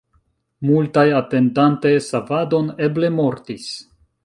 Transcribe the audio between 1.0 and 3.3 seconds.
atendante savadon eble